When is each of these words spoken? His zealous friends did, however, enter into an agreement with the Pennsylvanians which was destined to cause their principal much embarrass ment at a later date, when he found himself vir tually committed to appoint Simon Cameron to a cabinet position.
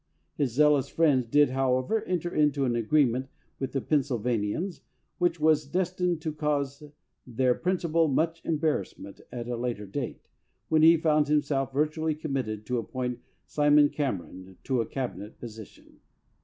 His 0.35 0.53
zealous 0.53 0.89
friends 0.89 1.27
did, 1.27 1.51
however, 1.51 2.03
enter 2.05 2.33
into 2.33 2.65
an 2.65 2.75
agreement 2.75 3.27
with 3.59 3.71
the 3.71 3.81
Pennsylvanians 3.81 4.81
which 5.19 5.39
was 5.39 5.67
destined 5.67 6.21
to 6.23 6.33
cause 6.33 6.81
their 7.27 7.53
principal 7.53 8.07
much 8.07 8.43
embarrass 8.43 8.97
ment 8.97 9.21
at 9.31 9.47
a 9.47 9.55
later 9.55 9.85
date, 9.85 10.27
when 10.69 10.81
he 10.81 10.97
found 10.97 11.27
himself 11.27 11.71
vir 11.71 11.85
tually 11.85 12.19
committed 12.19 12.65
to 12.65 12.79
appoint 12.79 13.19
Simon 13.45 13.89
Cameron 13.89 14.57
to 14.63 14.81
a 14.81 14.87
cabinet 14.87 15.37
position. 15.37 15.99